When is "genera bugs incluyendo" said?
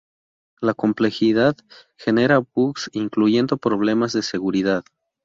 1.95-3.57